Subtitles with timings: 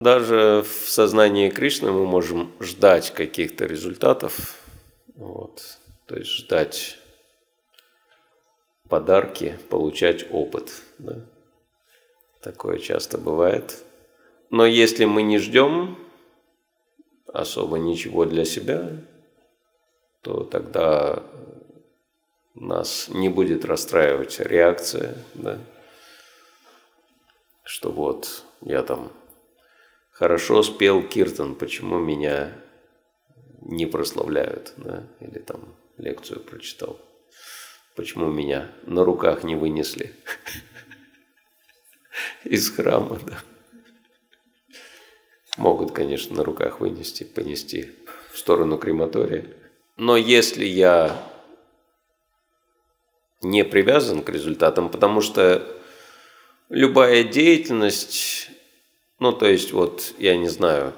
[0.00, 4.56] Даже в сознании Кришны мы можем ждать каких-то результатов,
[5.14, 6.98] вот, то есть ждать
[8.88, 10.82] подарки, получать опыт.
[10.98, 11.20] Да?
[12.42, 13.82] Такое часто бывает.
[14.50, 15.98] Но если мы не ждем
[17.32, 18.90] особо ничего для себя,
[20.22, 21.22] то тогда
[22.54, 25.58] нас не будет расстраивать реакция, да?
[27.64, 29.10] что вот я там
[30.16, 32.52] хорошо спел Киртон, почему меня
[33.60, 35.06] не прославляют, да?
[35.20, 36.98] или там лекцию прочитал,
[37.96, 40.14] почему меня на руках не вынесли
[42.44, 43.38] из храма, да.
[45.58, 47.92] Могут, конечно, на руках вынести, понести
[48.30, 49.46] в сторону крематория.
[49.96, 51.22] Но если я
[53.42, 55.66] не привязан к результатам, потому что
[56.68, 58.50] любая деятельность,
[59.18, 60.92] ну то есть вот, я не знаю,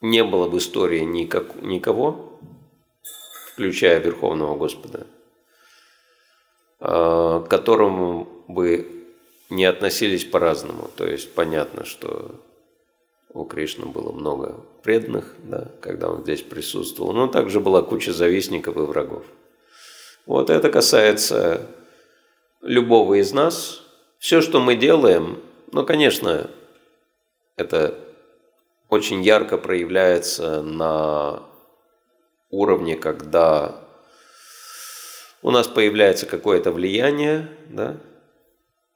[0.00, 2.38] не было в истории никак, никого,
[3.52, 5.06] включая Верховного Господа,
[6.80, 9.06] а, к которому бы
[9.50, 10.90] не относились по-разному.
[10.96, 12.40] То есть понятно, что
[13.32, 18.76] у Кришны было много преданных, да, когда он здесь присутствовал, но также была куча завистников
[18.76, 19.24] и врагов.
[20.26, 21.66] Вот это касается
[22.62, 23.82] любого из нас.
[24.18, 25.40] Все, что мы делаем,
[25.72, 26.50] ну, конечно,
[27.56, 27.98] это
[28.88, 31.42] очень ярко проявляется на
[32.50, 33.84] уровне, когда
[35.42, 37.98] у нас появляется какое-то влияние, да,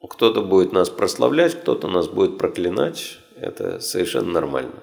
[0.09, 4.83] кто-то будет нас прославлять, кто-то нас будет проклинать, это совершенно нормально.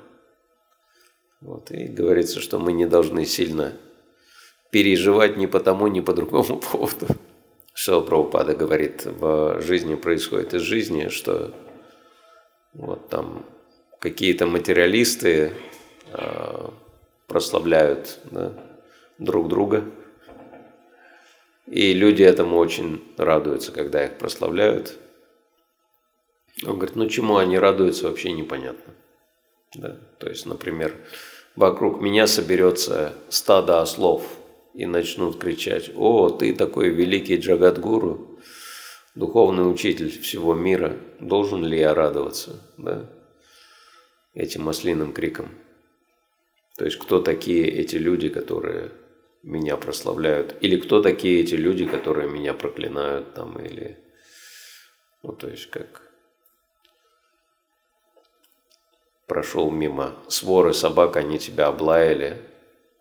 [1.42, 3.74] Вот, и говорится, что мы не должны сильно
[4.72, 7.08] переживать ни по тому, ни по другому поводу.
[7.74, 11.54] Что Прабхупада говорит, в жизни происходит из жизни, что
[12.74, 13.46] вот там
[14.00, 15.54] какие-то материалисты
[16.14, 16.70] э,
[17.28, 18.54] прославляют да,
[19.18, 19.86] друг друга,
[21.68, 24.98] и люди этому очень радуются, когда их прославляют.
[26.66, 28.94] Он говорит, ну чему они радуются, вообще непонятно.
[29.76, 29.98] Да?
[30.18, 30.96] То есть, например,
[31.56, 34.24] вокруг меня соберется стадо ослов–
[34.74, 38.29] и начнут кричать, «О, ты такой великий Джагадгуру,
[39.20, 43.10] духовный учитель всего мира, должен ли я радоваться?» да?
[44.34, 45.50] Этим ослиным криком.
[46.78, 48.92] То есть, кто такие эти люди, которые
[49.44, 50.56] меня прославляют?
[50.62, 53.98] Или кто такие эти люди, которые меня проклинают там, или...
[55.24, 56.02] Ну, то есть, как
[59.28, 62.38] прошел мимо своры собак, они тебя облаяли,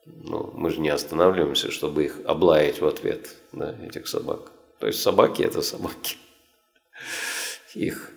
[0.05, 4.58] ну, мы же не останавливаемся, чтобы их облаять в ответ, да, этих собак.
[4.79, 6.17] То есть собаки– это собаки.
[7.75, 8.11] Их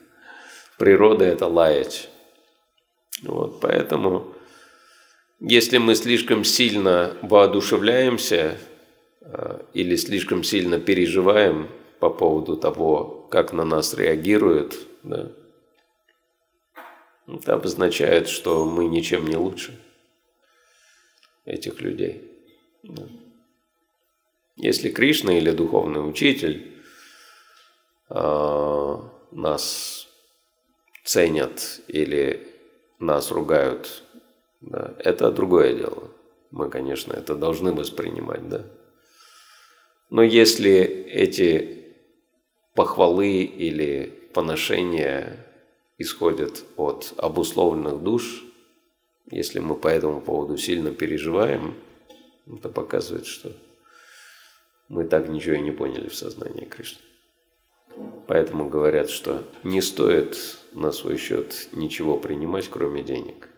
[0.78, 2.10] природа– это лаять.
[3.24, 4.34] Вот, поэтому,
[5.40, 8.58] если мы слишком сильно воодушевляемся
[9.22, 11.70] э, или слишком сильно переживаем
[12.00, 15.32] по поводу того, как на нас реагируют, да,
[17.28, 19.80] это обозначает, что мы ничем не лучше
[21.46, 22.28] этих людей.
[24.56, 26.74] Если Кришна или духовный учитель
[28.10, 28.98] э,
[29.32, 30.08] нас
[31.04, 32.48] ценят или
[33.00, 34.04] нас ругают,
[34.62, 36.12] да, это другое дело.
[36.52, 38.66] Мы, конечно, это должны воспринимать, да.
[40.10, 41.86] Но если эти
[42.76, 45.46] похвалы или поношения
[45.98, 48.44] исходят от обусловленных душ,
[49.30, 51.76] если мы по этому поводу сильно переживаем,
[52.46, 53.54] это показывает, что
[54.92, 57.00] мы так ничего и не поняли в сознании Кришны.
[58.28, 60.38] Поэтому говорят, что не стоит
[60.74, 63.50] на свой счет ничего принимать, кроме денег.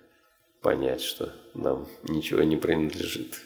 [0.61, 3.41] Понять, что нам ничего не принадлежит.